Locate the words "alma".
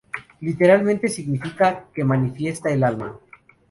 2.83-3.19